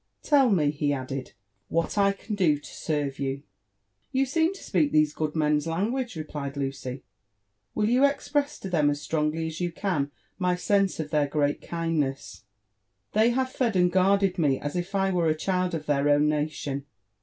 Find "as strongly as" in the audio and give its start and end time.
8.89-9.61